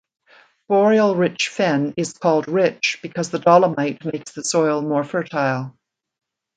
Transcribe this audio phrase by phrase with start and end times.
[0.67, 5.77] Boreal rich fen is called "rich" because the dolomite makes the soil more fertile.